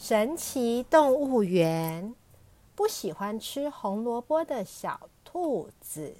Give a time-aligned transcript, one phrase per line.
[0.00, 2.14] 神奇动物园，
[2.76, 6.14] 不喜欢吃红萝卜的小兔子。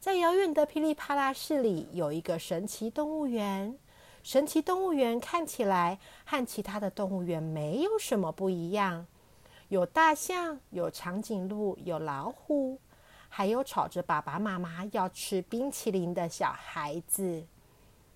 [0.00, 3.78] 在遥远的噼里啪啦市里，有一个神奇动物园。
[4.22, 9.06] 神奇动物园看起来和其他的动物园没有什么不一样，
[9.68, 12.80] 有大象，有长颈鹿，有老虎，
[13.28, 17.44] 还有吵着爸爸妈妈要吃冰淇淋的小孩子。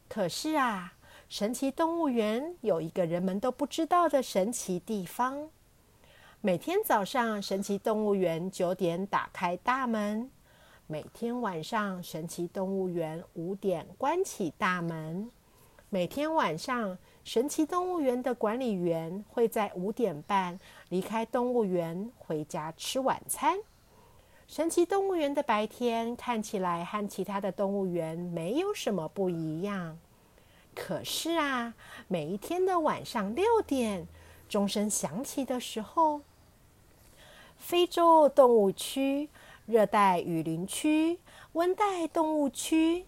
[0.09, 0.95] 可是啊。
[1.31, 5.49] 神奇动物园有一个人们都不知道的神奇地方。
[6.41, 10.29] 每天早上，神奇动物园九点打开大门；
[10.89, 15.31] 每天晚上，神奇动物园五点关起大门。
[15.89, 23.57] 每天晚上，神奇动物园的管理员会在五点半离开动物园，回家吃晚餐。
[24.49, 29.97] 神奇动物园的白天看起来和其他的动物园没有什么不一样。
[30.75, 31.75] 可是啊，
[32.09, 34.07] 每一天的晚上六点，
[34.49, 36.23] 钟声响起的时候，
[37.59, 39.29] 非洲动物区、
[39.67, 41.19] 热带雨林区、
[41.53, 43.05] 温带动物区，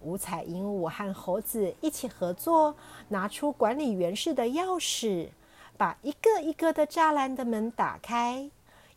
[0.00, 2.74] 五彩鹦鹉和猴子一起合作，
[3.08, 5.28] 拿出管理员室的钥匙，
[5.76, 8.50] 把一个一个的栅栏的门打开。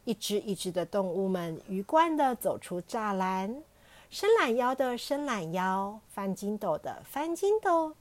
[0.05, 3.63] 一只一只的动物们鱼贯的走出栅栏。
[4.17, 7.97] 伸懒腰的伸懒腰，翻筋斗的翻筋斗。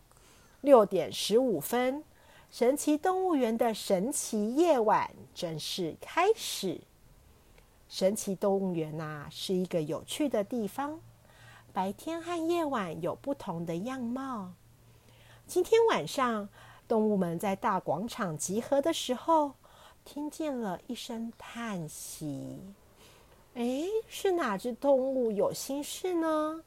[0.61, 2.05] 六点十五分，
[2.53, 6.83] 神奇动物园的神奇夜晚正式开始。
[7.89, 11.01] 神奇动物园呐，是一个有趣的地方，
[11.73, 14.53] 白天和夜晚有不同的样貌。
[15.49, 16.49] 今天晚上，
[16.87, 19.55] 动物们在大广场集合的时候，
[20.05, 22.61] 听见了一声叹息。
[23.55, 26.65] 哎，是哪只动物有心事呢？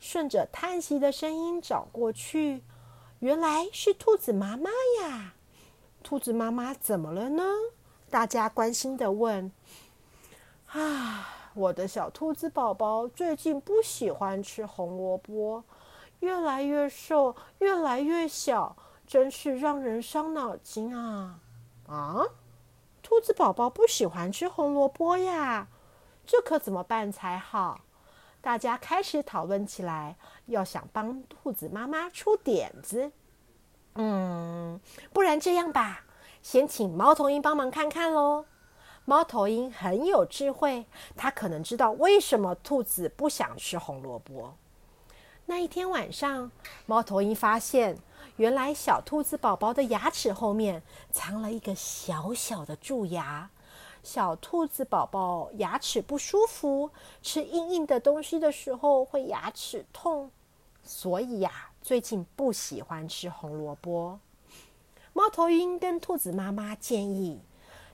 [0.00, 2.62] 顺着叹息的声音找过去，
[3.18, 5.34] 原来是兔子妈妈呀！
[6.02, 7.44] 兔子妈妈怎么了呢？
[8.08, 9.52] 大家关心的问。
[10.68, 15.64] 啊，我的小兔子宝宝最近不喜欢吃红萝卜，
[16.20, 18.74] 越来越瘦，越来越小，
[19.06, 21.40] 真是让人伤脑筋啊！
[21.86, 22.24] 啊，
[23.02, 25.68] 兔子宝宝不喜欢吃红萝卜呀？
[26.26, 27.82] 这可怎么办才好？
[28.42, 30.16] 大家开始讨论起来，
[30.46, 33.12] 要想帮兔子妈妈出点子。
[33.94, 34.80] 嗯，
[35.12, 36.04] 不然这样吧，
[36.42, 38.44] 先请猫头鹰帮忙看看喽。
[39.04, 40.86] 猫头鹰很有智慧，
[41.16, 44.56] 它可能知道为什么兔子不想吃红萝卜。
[45.46, 46.50] 那一天晚上，
[46.86, 47.96] 猫头鹰发现，
[48.36, 50.82] 原来小兔子宝宝的牙齿后面
[51.12, 53.50] 藏了一个小小的蛀牙。
[54.06, 60.30] 小兔子宝宝牙齿不舒服，吃硬硬的东西的时候会牙齿痛，
[60.84, 64.20] 所以呀，最近不喜欢吃红萝卜。
[65.12, 67.40] 猫头鹰跟兔子妈妈建议，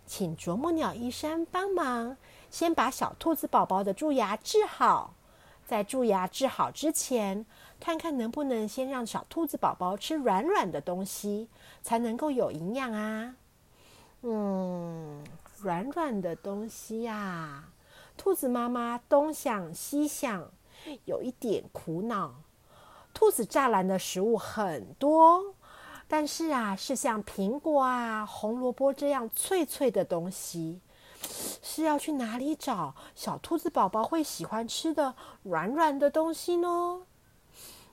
[0.05, 2.19] 请啄木鸟医生帮忙，
[2.51, 5.15] 先把小兔子宝宝的蛀牙治好。
[5.67, 7.47] 在蛀牙治好之前，
[7.81, 11.49] 看看能不能先让小兔子宝宝吃软软的东西，
[11.81, 13.35] 才能够有营养啊。
[14.21, 15.25] 嗯。
[15.63, 17.69] 软软的东西呀，
[18.17, 20.51] 兔子妈妈东想西想，
[21.05, 22.35] 有一点苦恼。
[23.15, 25.55] 兔子栅栏的食物很多，
[26.09, 30.81] 但是啊，是像苹果啊、红萝卜这样脆脆的东西，
[31.63, 35.15] 是要去哪里找小兔子宝宝会喜欢吃的
[35.45, 37.03] 软软的东西呢？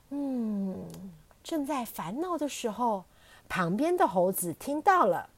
[0.08, 0.88] 嗯，
[1.44, 3.04] 正在烦恼的时候，
[3.48, 5.30] 旁边的猴子听到了。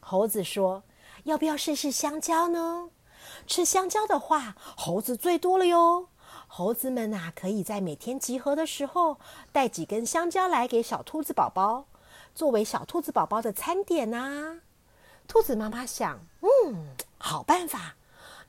[0.00, 0.82] 猴子说。
[1.24, 2.90] 要不要试试香蕉呢？
[3.46, 6.08] 吃香蕉的话，猴子最多了哟。
[6.46, 9.18] 猴子们呐，可以在每天集合的时候
[9.52, 11.84] 带几根香蕉来给小兔子宝宝，
[12.34, 14.60] 作为小兔子宝宝的餐点呐。
[15.28, 17.94] 兔子妈妈想，嗯，好办法，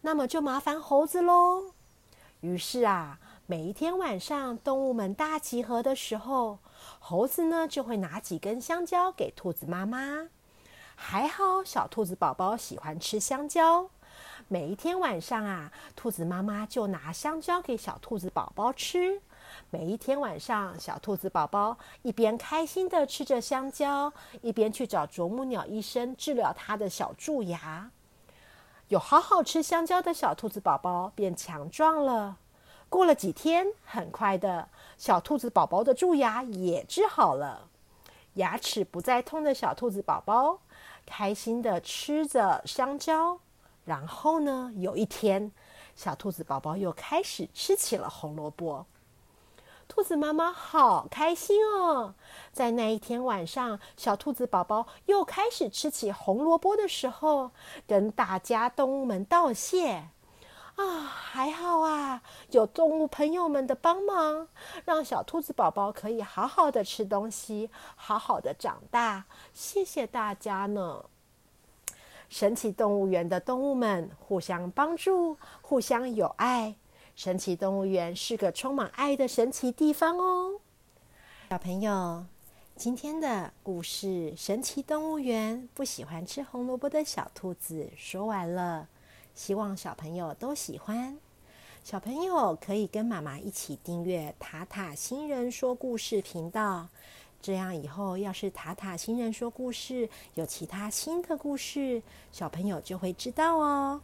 [0.02, 1.74] 那么就麻烦猴子喽。
[2.40, 6.58] 于是啊，每一天晚上动物们大集合的时候，
[7.00, 10.30] 猴子呢就会拿几根香蕉给兔子妈妈。
[11.04, 13.90] 还好，小兔子宝宝喜欢吃香蕉。
[14.48, 19.20] 每一天晚上啊，兔子妈妈就拿香蕉给小兔子宝宝吃。
[19.72, 27.90] 每一天晚上，小兔子宝宝一边开心的吃着香蕉，一边去找啄木鸟医生治疗他的小蛀牙。
[28.90, 32.38] 有好好吃香蕉的小兔子宝宝变强壮了。
[32.88, 34.70] 过了几天，很快的
[35.00, 37.68] 小兔子宝宝的蛀牙也治好了，
[38.36, 40.60] 牙齿不再痛的小兔子宝宝。
[41.06, 43.40] 开心的吃着香蕉，
[43.86, 45.52] 然后呢，有一天，
[45.96, 48.86] 小兔子宝宝又开始吃起了红萝卜。
[49.88, 52.16] 兔子妈妈好开心哦！
[52.54, 57.52] 在那一天晚上，小兔子宝宝又开始吃起红萝卜的时候，
[57.86, 60.08] 跟大家动物们道谢。
[60.82, 64.48] 啊，还好啊，有动物朋友们的帮忙，
[64.86, 69.26] 让小兔子宝宝可以好好的吃东西，好好的长大。
[69.54, 71.06] 谢谢大家呢！
[72.30, 76.76] 神奇动物园的动物们互相帮助，互相友爱。
[77.16, 80.60] 神奇动物园是个充满爱的神奇地方哦。
[81.50, 82.26] 小朋友，
[82.76, 88.88] 今天的故事《神奇动物园》不喜欢吃红萝卜的小兔子说完了。
[89.34, 91.18] 希望小朋友都喜欢。
[91.84, 96.88] 小朋友可以跟妈妈一起订阅塔塔新人说故事频道，
[97.42, 104.02] 这样以后要是塔塔新人说故事有其他新的故事，小朋友就会知道哦。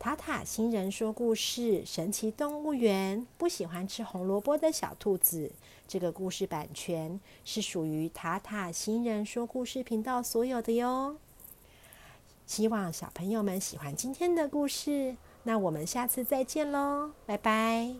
[0.00, 5.52] 塔塔新人说故事：神奇动物园不喜欢吃红萝卜的小兔子。
[5.86, 11.16] 这个故事版权是属于塔塔新人说故事频道所有的哟。
[12.50, 17.94] 希望小朋友们喜欢今天的故事，那我们下次再见喽，拜拜。